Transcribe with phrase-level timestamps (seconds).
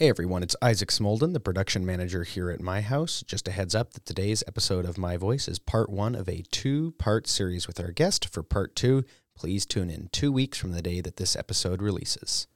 [0.00, 3.22] Hey everyone, it's Isaac Smolden, the production manager here at My House.
[3.26, 6.42] Just a heads up that today's episode of My Voice is part one of a
[6.50, 8.26] two part series with our guest.
[8.32, 9.04] For part two,
[9.36, 12.46] please tune in two weeks from the day that this episode releases.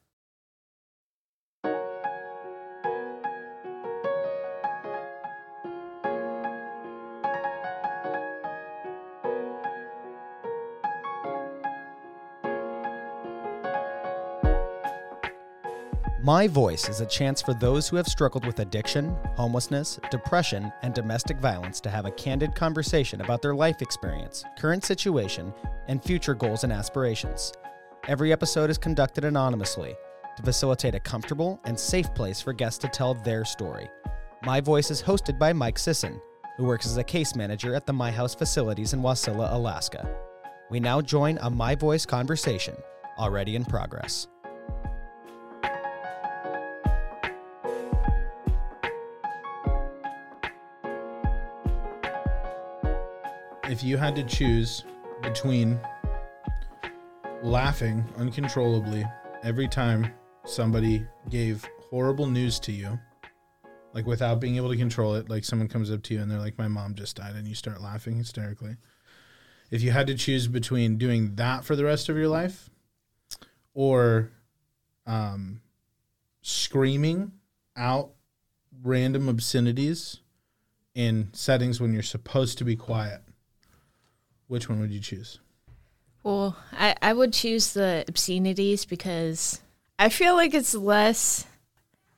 [16.25, 20.95] My Voice is a chance for those who have struggled with addiction, homelessness, depression, and
[20.95, 25.53] domestic violence to have a candid conversation about their life experience, current situation,
[25.87, 27.53] and future goals and aspirations.
[28.09, 29.95] Every episode is conducted anonymously
[30.39, 33.91] to facilitate a comfortable and safe place for guests to tell their story.
[34.47, 36.19] My Voice is hosted by Mike Sisson,
[36.57, 40.09] who works as a case manager at the My House facilities in Wasilla, Alaska.
[40.71, 42.77] We now join a My Voice conversation,
[43.19, 44.27] already in progress.
[53.69, 54.85] If you had to choose
[55.23, 55.81] between
[57.43, 59.05] laughing uncontrollably
[59.43, 60.13] every time
[60.45, 62.99] somebody gave horrible news to you,
[63.95, 66.39] like without being able to control it, like someone comes up to you and they're
[66.39, 68.77] like, My mom just died, and you start laughing hysterically.
[69.71, 72.69] If you had to choose between doing that for the rest of your life
[73.73, 74.31] or
[75.07, 75.63] um,
[76.43, 77.33] screaming
[77.77, 78.11] out
[78.83, 80.21] random obscenities
[80.95, 83.23] in settings when you're supposed to be quiet,
[84.49, 85.41] which one would you choose?
[86.23, 89.61] Well, I, I would choose the obscenities because
[89.99, 91.47] I feel like it's less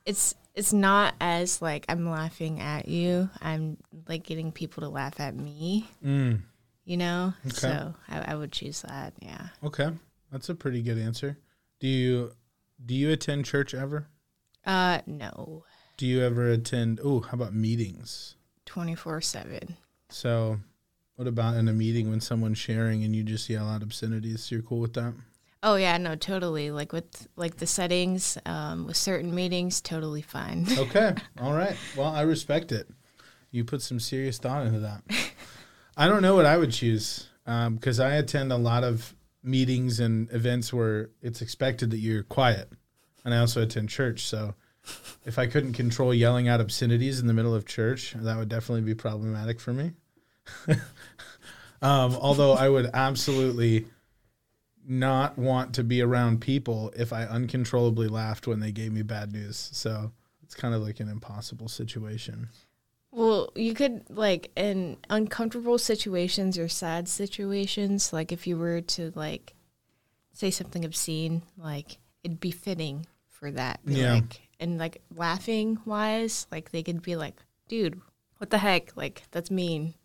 [0.05, 3.29] it's it's not as like I'm laughing at you.
[3.41, 5.87] I'm like getting people to laugh at me.
[6.03, 6.39] Mm.
[6.85, 7.33] You know?
[7.45, 7.55] Okay.
[7.55, 9.49] So I, I would choose that, yeah.
[9.63, 9.89] Okay,
[10.31, 11.37] that's a pretty good answer.
[11.79, 12.31] Do you
[12.83, 14.07] do you attend church ever?
[14.65, 15.65] Uh no.
[15.97, 17.01] Do you ever attend?
[17.03, 18.35] Oh, how about meetings?
[18.65, 19.77] Twenty four seven.
[20.09, 20.59] So,
[21.17, 24.49] what about in a meeting when someone's sharing and you just yell out obscenities?
[24.51, 25.13] You're cool with that?
[25.63, 26.69] Oh yeah, no, totally.
[26.69, 30.67] Like with like the settings, um, with certain meetings, totally fine.
[30.77, 31.75] Okay, all right.
[31.97, 32.87] Well, I respect it.
[33.49, 35.01] You put some serious thought into that.
[35.97, 40.31] I don't know what I would choose because I attend a lot of meetings and
[40.31, 42.71] events where it's expected that you're quiet,
[43.25, 44.27] and I also attend church.
[44.27, 44.53] So,
[45.25, 48.83] if I couldn't control yelling out obscenities in the middle of church, that would definitely
[48.83, 49.93] be problematic for me.
[51.81, 53.87] um, although I would absolutely
[54.87, 59.33] not want to be around people if I uncontrollably laughed when they gave me bad
[59.33, 59.69] news.
[59.73, 60.11] So
[60.43, 62.49] it's kind of like an impossible situation.
[63.11, 69.11] Well, you could like in uncomfortable situations or sad situations, like if you were to
[69.15, 69.55] like
[70.33, 73.85] say something obscene, like it'd be fitting for that.
[73.85, 74.13] Be Yeah.
[74.15, 77.35] Like, and like laughing wise, like they could be like,
[77.67, 77.99] dude,
[78.37, 78.95] what the heck?
[78.95, 79.95] Like that's mean.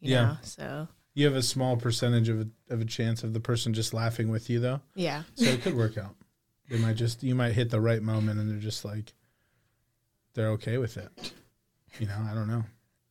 [0.00, 0.22] You Yeah.
[0.24, 0.36] know?
[0.42, 3.92] So You have a small percentage of a, of a chance of the person just
[3.94, 4.80] laughing with you, though.
[4.94, 5.22] yeah.
[5.34, 6.14] So it could work out.
[6.70, 9.12] They might just, you might hit the right moment and they're just like,
[10.34, 11.32] they're okay with it.
[11.98, 12.64] You know, I don't know.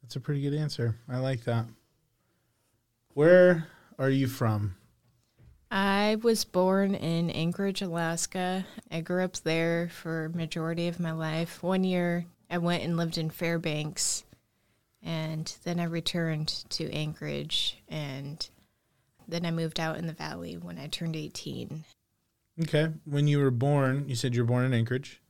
[0.04, 0.96] That's a pretty good answer.
[1.10, 1.66] I like that.
[3.14, 3.68] Where
[4.00, 4.76] are you from?
[5.70, 8.66] I was born in Anchorage, Alaska.
[8.90, 11.62] I grew up there for majority of my life.
[11.62, 14.24] One year I went and lived in Fairbanks
[15.04, 18.48] and then I returned to Anchorage and
[19.28, 21.84] then I moved out in the valley when I turned 18.
[22.64, 22.90] Okay.
[23.06, 25.22] When you were born, you said you were born in Anchorage.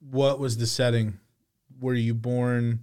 [0.00, 1.18] What was the setting?
[1.80, 2.80] Were you born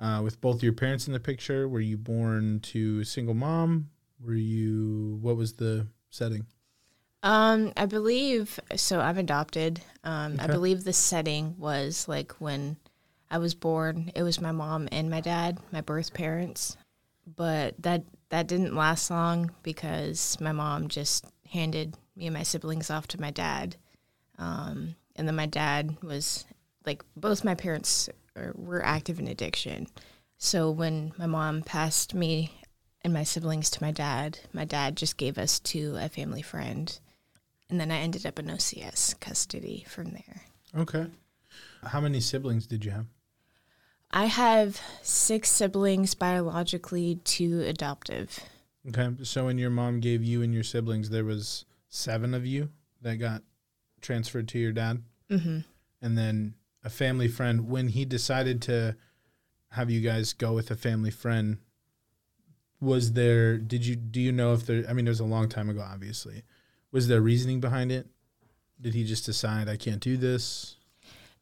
[0.00, 1.68] uh, with both your parents in the picture?
[1.68, 3.90] Were you born to a single mom?
[4.20, 6.46] Were you, what was the setting?
[7.22, 9.00] Um, I believe so.
[9.00, 9.80] I'm adopted.
[10.04, 12.76] Um, I believe the setting was like when
[13.34, 14.12] I was born.
[14.14, 16.76] It was my mom and my dad, my birth parents,
[17.26, 22.90] but that that didn't last long because my mom just handed me and my siblings
[22.90, 23.74] off to my dad,
[24.38, 26.44] um, and then my dad was
[26.86, 29.88] like both my parents are, were active in addiction.
[30.38, 32.60] So when my mom passed me
[33.02, 36.96] and my siblings to my dad, my dad just gave us to a family friend.
[37.68, 40.42] And then I ended up in OCS custody from there.
[40.76, 41.06] Okay.
[41.82, 43.06] How many siblings did you have?
[44.16, 48.38] I have six siblings biologically, two adoptive.
[48.88, 49.10] Okay.
[49.24, 52.70] So when your mom gave you and your siblings, there was seven of you
[53.02, 53.42] that got
[54.00, 55.60] transferred to your dad, hmm
[56.00, 57.68] and then a family friend.
[57.68, 58.94] When he decided to
[59.70, 61.58] have you guys go with a family friend,
[62.80, 63.56] was there?
[63.58, 64.84] Did you do you know if there?
[64.88, 66.42] I mean, it was a long time ago, obviously.
[66.92, 68.06] Was there reasoning behind it?
[68.80, 70.76] Did he just decide I can't do this?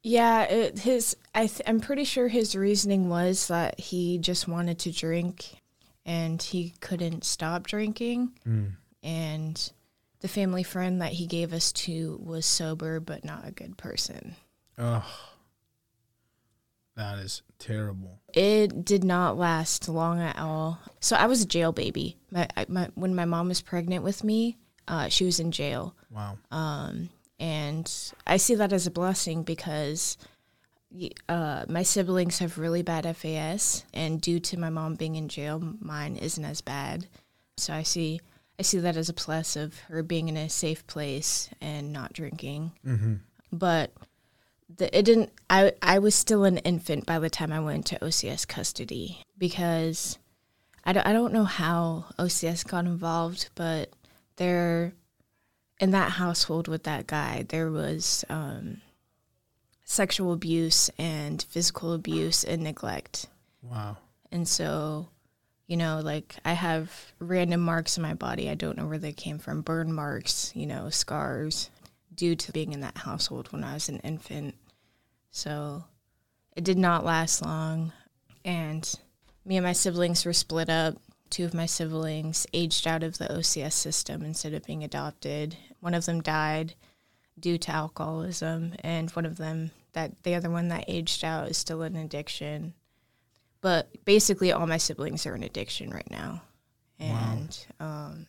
[0.03, 4.79] Yeah, it, his I th- I'm pretty sure his reasoning was that he just wanted
[4.81, 5.57] to drink
[6.05, 8.73] and he couldn't stop drinking Mm.
[9.03, 9.73] and
[10.21, 14.35] the family friend that he gave us to was sober but not a good person.
[14.79, 15.05] Oh,
[16.97, 18.21] that is terrible.
[18.35, 20.81] It did not last long at all.
[21.01, 22.17] So I was a jail baby.
[22.31, 24.59] My, my when my mom was pregnant with me,
[24.89, 25.95] uh, she was in jail.
[26.11, 26.39] Wow.
[26.51, 27.09] Um,
[27.43, 27.93] and
[28.25, 30.17] I see that as a blessing because
[31.29, 35.61] uh, my siblings have really bad FAS, and due to my mom being in jail,
[35.81, 37.09] mine isn't as bad.
[37.57, 38.21] So I see
[38.61, 42.13] I see that as a plus of her being in a safe place and not
[42.13, 42.73] drinking.
[42.87, 43.15] Mm-hmm.
[43.51, 43.93] But
[44.77, 45.33] the, it didn't.
[45.51, 50.17] I I was still an infant by the time I went to OCS custody because
[50.85, 53.91] I don't, I don't know how OCS got involved, but
[54.37, 54.93] there
[55.83, 58.81] in that household with that guy there was um,
[59.85, 63.27] sexual abuse and physical abuse and neglect,
[63.63, 63.99] Wow.
[64.31, 65.09] and so.
[65.69, 68.51] You know, like I have random marks in my body.
[68.51, 69.63] I don't know where they came from.
[69.63, 71.71] Burn marks, you know, scars
[72.15, 74.55] due to being in that household when I was an infant.
[75.31, 75.85] So
[76.55, 77.93] it did not last long.
[78.45, 78.87] And
[79.47, 80.97] me and my siblings were split up.
[81.33, 85.57] Two of my siblings aged out of the OCS system instead of being adopted.
[85.81, 86.75] One of them died
[87.41, 91.57] due to alcoholism, and one of them, that the other one that aged out, is
[91.57, 92.75] still in addiction.
[93.63, 96.43] But basically, all my siblings are in addiction right now.
[97.01, 97.07] Wow.
[97.07, 98.27] And um,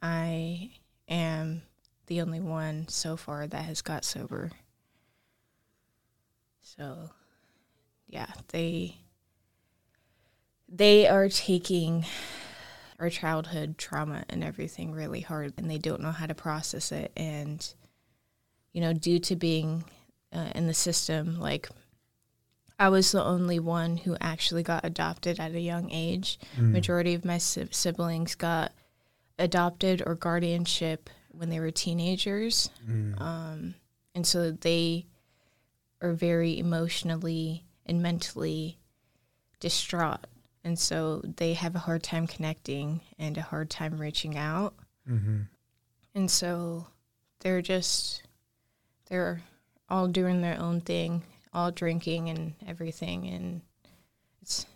[0.00, 0.70] I
[1.10, 1.60] am
[2.06, 4.50] the only one so far that has got sober.
[6.62, 7.10] So,
[8.06, 8.96] yeah, they
[10.68, 12.04] they are taking
[12.98, 17.12] our childhood trauma and everything really hard, and they don't know how to process it.
[17.16, 17.66] And
[18.72, 19.84] you know, due to being
[20.32, 21.68] uh, in the system, like
[22.78, 26.38] I was the only one who actually got adopted at a young age.
[26.72, 28.72] Majority of my si- siblings got
[29.38, 32.70] adopted or guardianship when they were teenagers.
[33.18, 33.74] Um,
[34.14, 35.06] and so they
[36.02, 38.78] are very emotionally and mentally
[39.60, 40.26] distraught.
[40.68, 44.74] And so they have a hard time connecting and a hard time reaching out.
[45.10, 45.44] Mm-hmm.
[46.14, 46.86] And so
[47.40, 48.22] they're just,
[49.08, 49.40] they're
[49.88, 51.22] all doing their own thing,
[51.54, 53.26] all drinking and everything.
[53.28, 53.62] And
[54.42, 54.66] it's,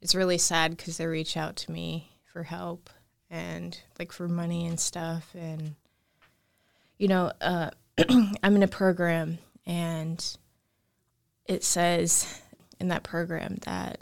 [0.00, 2.88] it's really sad because they reach out to me for help
[3.28, 5.28] and like for money and stuff.
[5.34, 5.74] And,
[6.96, 7.68] you know, uh,
[8.08, 9.36] I'm in a program
[9.66, 10.24] and
[11.44, 12.40] it says
[12.80, 14.00] in that program that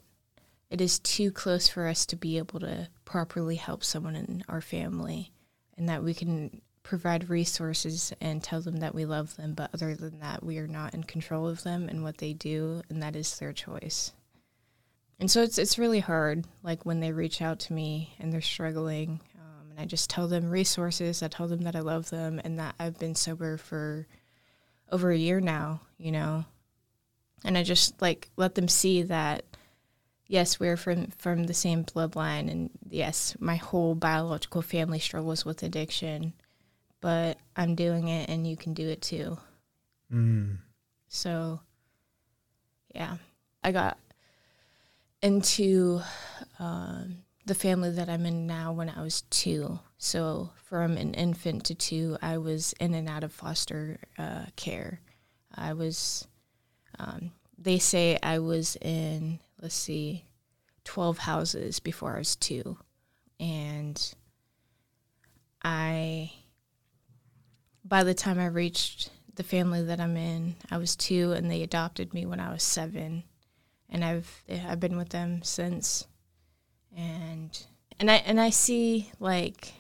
[0.73, 4.63] it is too close for us to be able to properly help someone in our
[4.63, 5.31] family
[5.77, 9.53] and that we can provide resources and tell them that we love them.
[9.53, 12.81] But other than that we are not in control of them and what they do
[12.89, 14.13] and that is their choice.
[15.21, 18.41] And so it's it's really hard like when they reach out to me and they're
[18.41, 22.41] struggling um, and i just tell them resources i tell them that i love them
[22.43, 24.09] and that i've been sober for
[24.91, 26.45] over a year now you know?
[27.45, 29.45] And i just like let them see that
[30.33, 35.63] yes we're from from the same bloodline and yes my whole biological family struggles with
[35.63, 36.33] addiction
[37.01, 39.37] but i'm doing it and you can do it too
[40.13, 40.59] Mm.
[41.09, 41.61] so,
[42.95, 43.17] yeah,
[43.65, 43.97] I got
[45.23, 46.03] into
[46.59, 49.81] um, the family that I'm in now when I was two.
[49.97, 55.01] So, from an infant to two, I was in and out of foster uh, care.
[55.55, 56.27] I was,
[56.99, 60.27] um, they say I was in, let's see,
[60.85, 62.79] 12 houses before I was two.
[63.39, 64.15] And
[65.63, 66.33] I,
[67.85, 71.63] by the time I reached the family that I'm in, I was two, and they
[71.63, 73.25] adopted me when I was seven,
[73.89, 76.07] and I've I've been with them since,
[76.97, 77.67] and
[77.99, 79.73] and I and I see like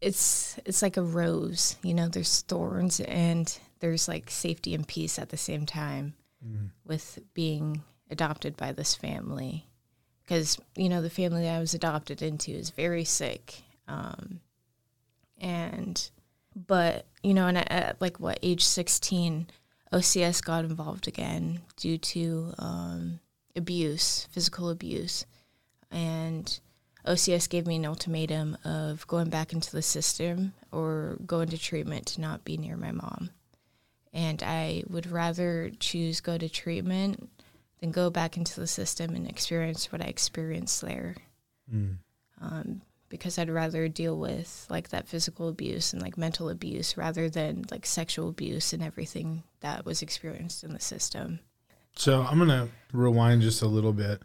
[0.00, 2.08] it's it's like a rose, you know.
[2.08, 6.14] There's thorns and there's like safety and peace at the same time
[6.46, 6.70] mm.
[6.86, 9.66] with being adopted by this family,
[10.22, 14.40] because you know the family that I was adopted into is very sick, um,
[15.38, 16.10] and
[16.54, 19.48] but you know, and at, at like what age sixteen,
[19.92, 23.20] OCS got involved again due to um,
[23.56, 25.26] abuse, physical abuse,
[25.90, 26.60] and
[27.06, 32.06] OCS gave me an ultimatum of going back into the system or go into treatment
[32.06, 33.30] to not be near my mom.
[34.12, 37.30] And I would rather choose go to treatment
[37.80, 41.16] than go back into the system and experience what I experienced there
[41.72, 41.98] Mm.
[42.40, 47.28] um, because I'd rather deal with like that physical abuse and like mental abuse rather
[47.30, 51.38] than like sexual abuse and everything that was experienced in the system.
[51.96, 54.22] So I'm gonna rewind just a little bit.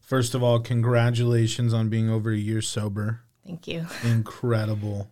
[0.00, 3.20] First of all, congratulations on being over a year sober.
[3.46, 3.86] Thank you.
[4.04, 5.10] Incredible.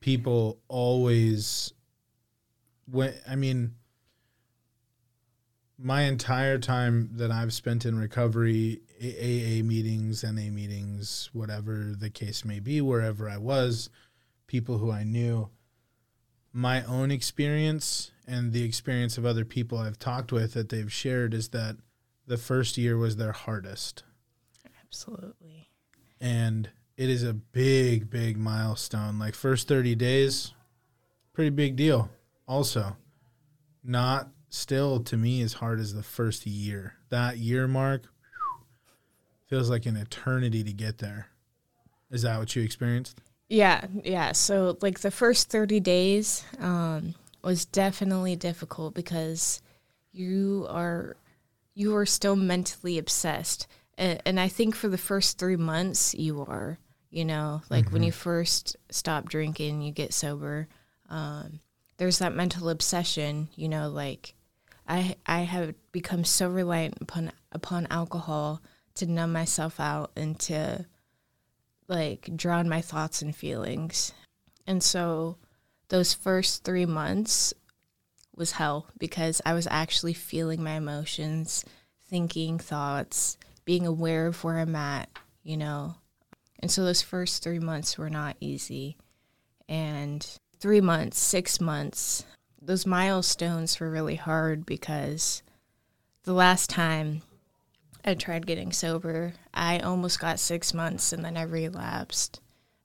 [0.00, 1.72] People always
[2.90, 3.74] when I mean
[5.78, 12.44] my entire time that I've spent in recovery, AA meetings, NA meetings, whatever the case
[12.44, 13.88] may be, wherever I was,
[14.48, 15.50] people who I knew,
[16.52, 21.32] my own experience and the experience of other people I've talked with that they've shared
[21.32, 21.76] is that
[22.26, 24.02] the first year was their hardest.
[24.82, 25.68] Absolutely.
[26.20, 29.18] And it is a big, big milestone.
[29.18, 30.52] Like first 30 days,
[31.32, 32.10] pretty big deal.
[32.48, 32.96] Also,
[33.84, 36.94] not still to me as hard as the first year.
[37.10, 38.66] That year mark whew,
[39.46, 41.28] feels like an eternity to get there.
[42.10, 43.20] Is that what you experienced?
[43.48, 44.32] Yeah, yeah.
[44.32, 49.62] So like the first 30 days um was definitely difficult because
[50.12, 51.16] you are
[51.74, 53.66] you are still mentally obsessed.
[53.96, 56.78] And, and I think for the first 3 months you are,
[57.10, 57.94] you know, like mm-hmm.
[57.94, 60.68] when you first stop drinking, you get sober.
[61.08, 61.60] Um
[61.98, 64.34] there's that mental obsession, you know, like
[64.88, 68.62] I I have become so reliant upon upon alcohol
[68.94, 70.86] to numb myself out and to
[71.86, 74.12] like drown my thoughts and feelings.
[74.66, 75.36] And so
[75.88, 77.54] those first 3 months
[78.36, 81.64] was hell because I was actually feeling my emotions,
[82.08, 85.08] thinking thoughts, being aware of where I'm at,
[85.42, 85.96] you know.
[86.60, 88.96] And so those first 3 months were not easy.
[89.68, 90.26] And
[90.60, 92.24] 3 months, 6 months,
[92.60, 95.42] those milestones were really hard because
[96.24, 97.22] the last time
[98.04, 102.40] I tried getting sober, I almost got six months and then I relapsed.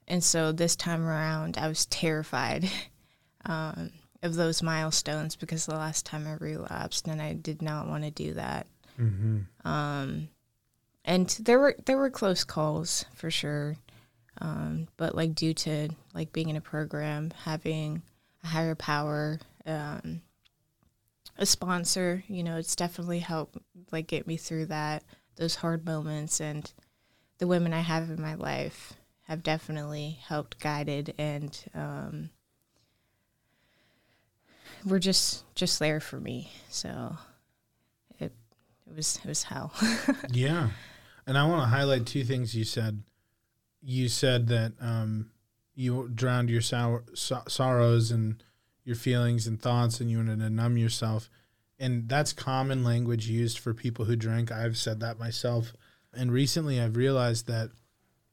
[0.07, 2.69] And so this time around, I was terrified
[3.45, 8.03] um, of those milestones because the last time I relapsed and I did not want
[8.03, 8.67] to do that.
[8.99, 9.67] Mm-hmm.
[9.67, 10.29] Um,
[11.05, 13.75] and there were there were close calls for sure,
[14.39, 18.01] um, but like due to like being in a program, having
[18.43, 20.21] a higher power um,
[21.37, 23.57] a sponsor, you know, it's definitely helped
[23.91, 25.03] like get me through that
[25.35, 26.71] those hard moments and
[27.39, 28.93] the women I have in my life
[29.23, 32.29] have definitely helped guided and um,
[34.85, 36.51] we're just just there for me.
[36.69, 37.17] So
[38.19, 38.33] it
[38.87, 39.73] it was it was hell.
[40.31, 40.69] yeah.
[41.25, 43.01] And I want to highlight two things you said.
[43.81, 45.31] You said that um,
[45.73, 48.43] you drowned your sour, so- sorrows and
[48.83, 51.29] your feelings and thoughts and you wanted to numb yourself.
[51.79, 54.51] And that's common language used for people who drink.
[54.51, 55.73] I've said that myself.
[56.13, 57.71] And recently I've realized that,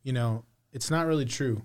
[0.03, 1.63] you know, it's not really true.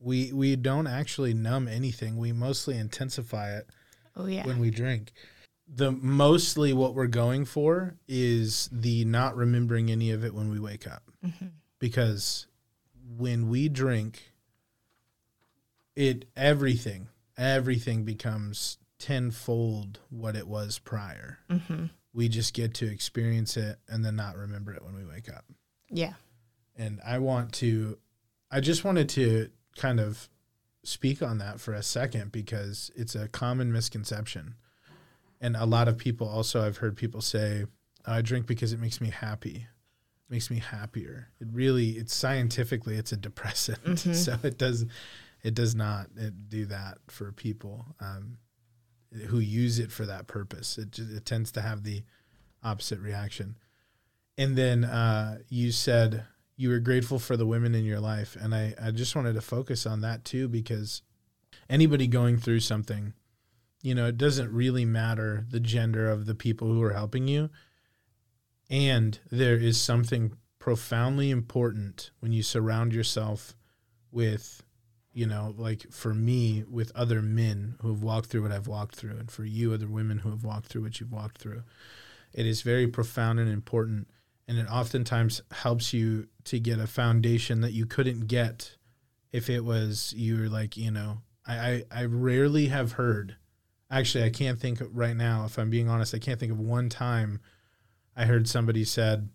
[0.00, 2.16] We we don't actually numb anything.
[2.16, 3.68] We mostly intensify it
[4.16, 4.44] oh, yeah.
[4.44, 5.12] when we drink.
[5.68, 10.58] The mostly what we're going for is the not remembering any of it when we
[10.58, 11.04] wake up.
[11.24, 11.46] Mm-hmm.
[11.78, 12.46] Because
[13.16, 14.32] when we drink,
[15.94, 21.38] it everything everything becomes tenfold what it was prior.
[21.50, 21.86] Mm-hmm.
[22.12, 25.44] We just get to experience it and then not remember it when we wake up.
[25.90, 26.14] Yeah.
[26.76, 27.98] And I want to,
[28.50, 30.28] I just wanted to kind of
[30.84, 34.54] speak on that for a second because it's a common misconception.
[35.40, 37.64] And a lot of people also, I've heard people say,
[38.04, 39.66] I drink because it makes me happy
[40.32, 41.28] makes me happier.
[41.40, 43.78] It really, it's scientifically, it's a depressant.
[43.92, 44.14] Mm-hmm.
[44.14, 44.86] So it does,
[45.42, 48.38] it does not it do that for people um,
[49.28, 50.78] who use it for that purpose.
[50.78, 52.02] It just, it tends to have the
[52.62, 53.58] opposite reaction.
[54.38, 56.24] And then uh, you said
[56.56, 59.40] you were grateful for the women in your life, and I I just wanted to
[59.40, 61.02] focus on that too because
[61.68, 63.14] anybody going through something,
[63.82, 67.50] you know, it doesn't really matter the gender of the people who are helping you.
[68.70, 73.54] And there is something profoundly important when you surround yourself
[74.10, 74.62] with
[75.12, 78.96] you know, like for me with other men who have walked through what I've walked
[78.96, 81.62] through, and for you, other women who have walked through what you've walked through,
[82.32, 84.08] it is very profound and important.
[84.48, 88.76] And it oftentimes helps you to get a foundation that you couldn't get
[89.30, 93.36] if it was you were like, you know, I, I, I rarely have heard,
[93.90, 96.88] actually, I can't think right now, if I'm being honest, I can't think of one
[96.88, 97.40] time
[98.16, 99.28] I heard somebody said,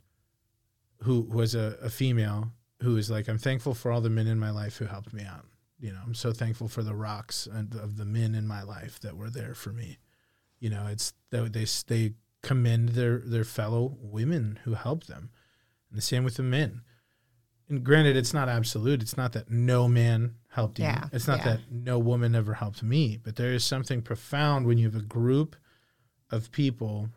[1.04, 4.40] who was a, a female, who was like, I'm thankful for all the men in
[4.40, 5.46] my life who helped me out
[5.80, 9.00] you know, I'm so thankful for the rocks and of the men in my life
[9.02, 9.98] that were there for me.
[10.60, 15.30] You know, it's they they, they commend their their fellow women who helped them,
[15.90, 16.82] and the same with the men.
[17.70, 19.02] and granted, it's not absolute.
[19.02, 20.86] It's not that no man helped you.
[20.86, 21.46] Yeah, It's not yeah.
[21.46, 23.20] that no woman ever helped me.
[23.22, 25.56] But there is something profound when you have a group
[26.32, 27.10] of people,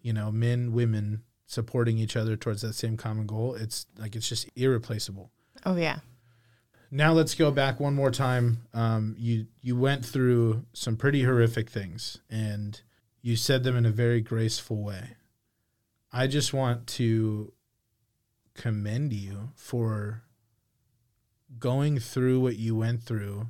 [0.00, 3.54] you know, men, women, supporting each other towards that same common goal.
[3.54, 5.30] It's like it's just irreplaceable.
[5.66, 5.98] Oh yeah.
[6.96, 8.62] Now let's go back one more time.
[8.72, 12.80] Um, you you went through some pretty horrific things, and
[13.20, 15.10] you said them in a very graceful way.
[16.10, 17.52] I just want to
[18.54, 20.22] commend you for
[21.58, 23.48] going through what you went through.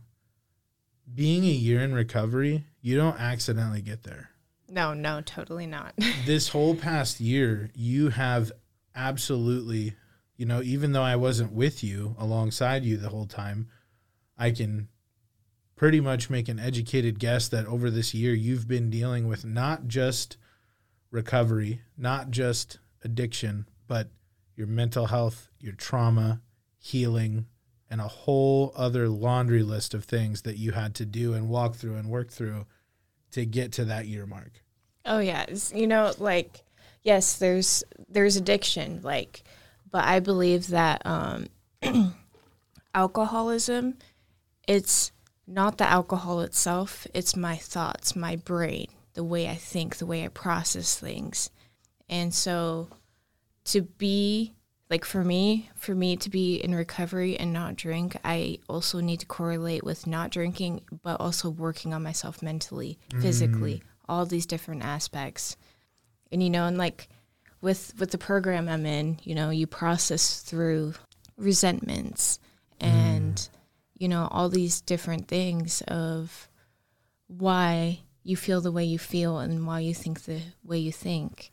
[1.15, 4.31] Being a year in recovery, you don't accidentally get there.
[4.69, 5.95] No, no, totally not.
[6.26, 8.50] this whole past year, you have
[8.97, 9.95] absolutely,
[10.37, 13.69] you know, even though I wasn't with you alongside you the whole time,
[14.37, 14.88] I can
[15.76, 19.87] pretty much make an educated guess that over this year, you've been dealing with not
[19.88, 20.37] just
[21.11, 24.09] recovery, not just addiction, but
[24.57, 26.40] your mental health, your trauma,
[26.78, 27.47] healing,
[27.90, 31.76] and a whole other laundry list of things that you had to do and walk
[31.76, 32.66] through and work through
[33.31, 34.62] to get to that year mark.
[35.05, 36.64] Oh yeah, you know, like
[37.02, 39.45] yes, there's there's addiction, like,
[39.97, 41.47] but I believe that um,
[42.95, 43.97] alcoholism,
[44.69, 45.11] it's
[45.47, 50.23] not the alcohol itself; it's my thoughts, my brain, the way I think, the way
[50.23, 51.49] I process things,
[52.11, 52.88] and so
[53.65, 54.53] to be
[54.91, 59.21] like for me, for me to be in recovery and not drink, I also need
[59.21, 64.85] to correlate with not drinking, but also working on myself mentally, physically, all these different
[64.85, 65.57] aspects.
[66.31, 67.09] And you know, and like
[67.61, 70.95] with with the program I'm in, you know, you process through
[71.37, 72.39] resentments
[72.81, 73.49] and mm.
[73.95, 76.49] you know all these different things of
[77.27, 81.53] why you feel the way you feel and why you think the way you think.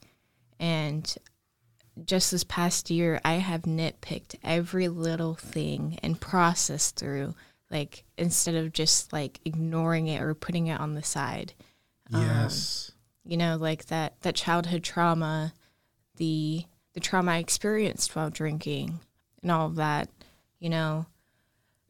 [0.59, 1.15] And
[2.05, 7.35] just this past year, I have nitpicked every little thing and processed through,
[7.69, 11.53] like, instead of just like ignoring it or putting it on the side.
[12.09, 12.91] Yes.
[12.91, 15.53] Um, you know, like that, that childhood trauma,
[16.23, 16.63] the,
[16.93, 18.99] the trauma I experienced while drinking
[19.41, 20.07] and all of that,
[20.57, 21.05] you know,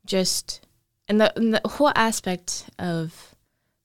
[0.07, 0.65] just,
[1.07, 3.35] and the, and the whole aspect of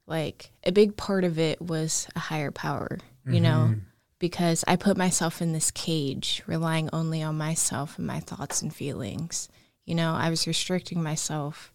[0.06, 3.80] like a big part of it was a higher power, you know, mm-hmm.
[4.18, 8.74] because I put myself in this cage, relying only on myself and my thoughts and
[8.74, 9.50] feelings.
[9.84, 11.74] You know, I was restricting myself,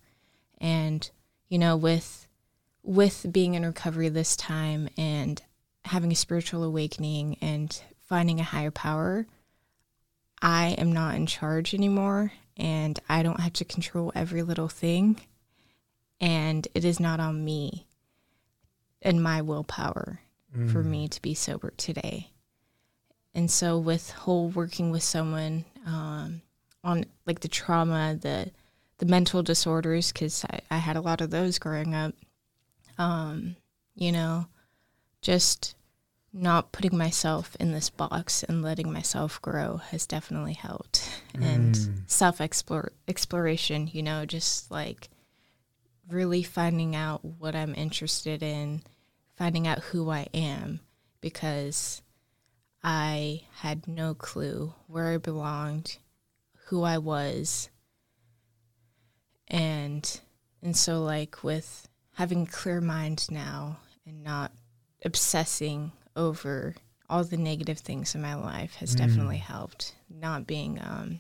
[0.59, 1.07] and
[1.47, 2.27] you know, with
[2.81, 5.39] with being in recovery this time and
[5.85, 7.79] having a spiritual awakening and
[8.13, 9.25] finding a higher power,
[10.39, 15.19] I am not in charge anymore, and I don't have to control every little thing,
[16.21, 17.87] and it is not on me
[19.01, 20.19] and my willpower
[20.71, 22.29] for me to be sober today.
[23.33, 26.43] And so, with whole working with someone um,
[26.83, 28.51] on like the trauma, the
[28.99, 32.13] the mental disorders, because I, I had a lot of those growing up.
[32.99, 33.55] Um,
[33.95, 34.45] you know,
[35.23, 35.73] just
[36.33, 41.07] not putting myself in this box and letting myself grow has definitely helped.
[41.35, 41.91] And hmm.
[42.07, 45.09] self exploration, you know, just like
[46.09, 48.81] really finding out what I'm interested in,
[49.35, 50.79] finding out who I am,
[51.21, 52.01] because
[52.83, 55.97] I had no clue where I belonged,
[56.65, 57.69] who I was.
[59.47, 60.19] And
[60.63, 64.51] and so like with having a clear mind now and not
[65.05, 66.75] obsessing over
[67.09, 69.93] all the negative things in my life has definitely helped.
[70.09, 71.19] Not being um,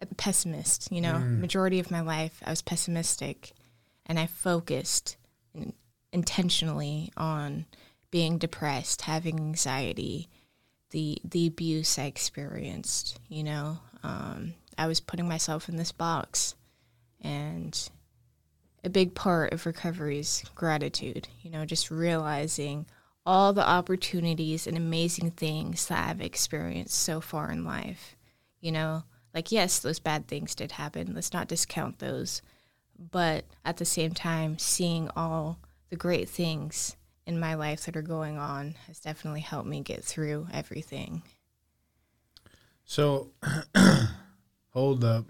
[0.00, 3.52] a pessimist, you know, majority of my life I was pessimistic
[4.06, 5.16] and I focused
[5.54, 5.72] in-
[6.12, 7.66] intentionally on
[8.10, 10.28] being depressed, having anxiety,
[10.90, 13.18] the the abuse I experienced.
[13.28, 16.54] You know, um, I was putting myself in this box,
[17.20, 17.76] and
[18.84, 21.28] a big part of recovery is gratitude.
[21.42, 22.86] You know, just realizing
[23.26, 28.16] all the opportunities and amazing things that I've experienced so far in life.
[28.60, 31.14] You know, like yes, those bad things did happen.
[31.14, 32.42] Let's not discount those,
[32.98, 35.58] but at the same time, seeing all
[35.90, 40.04] the great things in my life that are going on has definitely helped me get
[40.04, 41.22] through everything.
[42.84, 43.30] So,
[44.70, 45.26] hold up.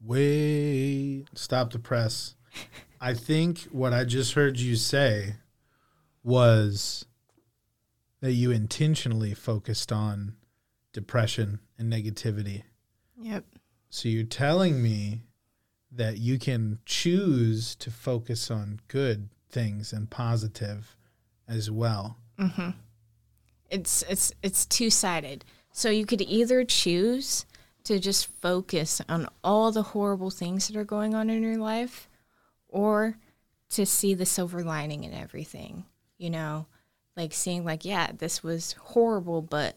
[0.00, 1.24] Wait.
[1.34, 2.34] Stop the press.
[3.00, 5.34] I think what I just heard you say
[6.22, 7.04] was
[8.24, 10.34] that you intentionally focused on
[10.94, 12.62] depression and negativity.
[13.20, 13.44] Yep.
[13.90, 15.24] So, you're telling me
[15.92, 20.96] that you can choose to focus on good things and positive
[21.46, 22.16] as well.
[22.38, 22.70] Mm-hmm.
[23.70, 25.44] It's it's it's two sided.
[25.70, 27.44] So you could either choose
[27.84, 32.08] to just focus on all the horrible things that are going on in your life
[32.68, 33.18] or
[33.70, 35.84] to see the silver lining in everything,
[36.16, 36.66] you know,
[37.16, 39.76] like seeing like, yeah, this was horrible, but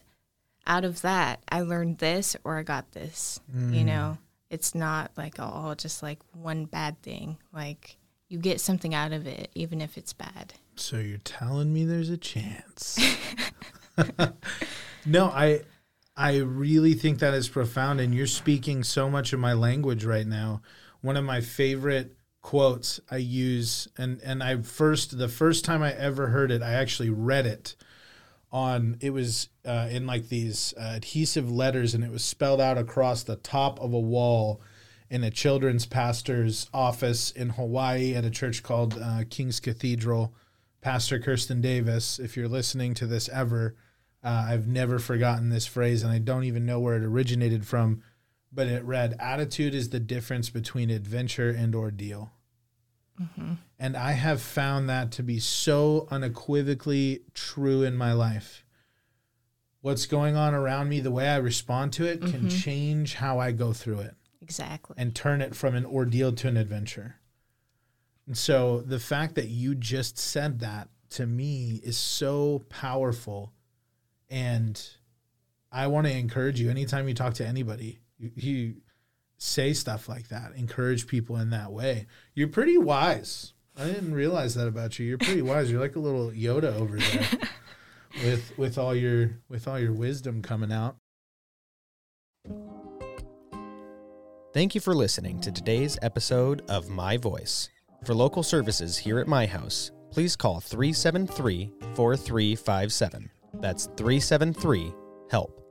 [0.66, 3.84] out of that, I learned this or I got this, you mm.
[3.86, 4.18] know,
[4.50, 7.38] it's not like all just like one bad thing.
[7.52, 7.96] Like
[8.28, 10.54] you get something out of it, even if it's bad.
[10.76, 12.98] So you're telling me there's a chance?
[15.06, 15.62] no, I
[16.16, 20.26] I really think that is profound and you're speaking so much of my language right
[20.26, 20.62] now.
[21.00, 25.92] One of my favorite quotes I use and and I first the first time I
[25.92, 27.76] ever heard it, I actually read it
[28.50, 32.78] on it was uh, in like these uh, adhesive letters and it was spelled out
[32.78, 34.60] across the top of a wall
[35.10, 40.34] in a children's pastor's office in Hawaii at a church called uh, King's Cathedral.
[40.80, 43.74] Pastor Kirsten Davis, if you're listening to this ever,
[44.22, 48.02] uh, I've never forgotten this phrase and I don't even know where it originated from,
[48.52, 52.32] but it read, Attitude is the difference between adventure and ordeal.
[53.20, 53.54] Mm-hmm.
[53.78, 58.64] And I have found that to be so unequivocally true in my life.
[59.80, 62.48] What's going on around me, the way I respond to it, can mm-hmm.
[62.48, 64.94] change how I go through it Exactly.
[64.98, 67.16] and turn it from an ordeal to an adventure.
[68.26, 73.52] And so the fact that you just said that to me is so powerful.
[74.28, 74.80] And
[75.72, 78.74] I want to encourage you anytime you talk to anybody, you, you
[79.38, 82.06] say stuff like that, encourage people in that way.
[82.34, 83.54] You're pretty wise.
[83.76, 85.06] I didn't realize that about you.
[85.06, 85.70] You're pretty wise.
[85.70, 87.28] You're like a little Yoda over there
[88.24, 90.96] with with all your with all your wisdom coming out.
[94.52, 97.68] Thank you for listening to today's episode of My Voice.
[98.04, 103.30] For local services here at my house, please call 373 4357.
[103.60, 104.92] That's 373
[105.30, 105.67] HELP.